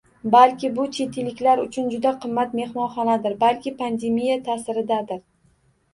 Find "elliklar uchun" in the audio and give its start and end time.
1.23-1.91